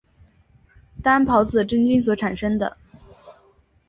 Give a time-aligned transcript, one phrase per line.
[1.03, 2.75] 担孢子的真菌所产生的。